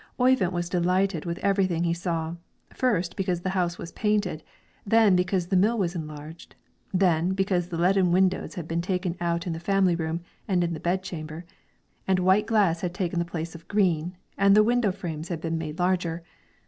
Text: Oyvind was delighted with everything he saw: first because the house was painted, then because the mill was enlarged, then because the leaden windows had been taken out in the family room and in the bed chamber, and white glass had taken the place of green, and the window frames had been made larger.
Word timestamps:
Oyvind 0.19 0.51
was 0.51 0.67
delighted 0.67 1.25
with 1.25 1.37
everything 1.43 1.83
he 1.83 1.93
saw: 1.93 2.33
first 2.73 3.15
because 3.15 3.41
the 3.41 3.51
house 3.51 3.77
was 3.77 3.91
painted, 3.91 4.41
then 4.83 5.15
because 5.15 5.45
the 5.45 5.55
mill 5.55 5.77
was 5.77 5.93
enlarged, 5.93 6.55
then 6.91 7.33
because 7.33 7.67
the 7.67 7.77
leaden 7.77 8.11
windows 8.11 8.55
had 8.55 8.67
been 8.67 8.81
taken 8.81 9.15
out 9.21 9.45
in 9.45 9.53
the 9.53 9.59
family 9.59 9.95
room 9.95 10.21
and 10.47 10.63
in 10.63 10.73
the 10.73 10.79
bed 10.79 11.03
chamber, 11.03 11.45
and 12.07 12.17
white 12.17 12.47
glass 12.47 12.81
had 12.81 12.95
taken 12.95 13.19
the 13.19 13.25
place 13.25 13.53
of 13.53 13.67
green, 13.67 14.17
and 14.39 14.55
the 14.55 14.63
window 14.63 14.91
frames 14.91 15.27
had 15.27 15.39
been 15.39 15.59
made 15.59 15.77
larger. 15.77 16.23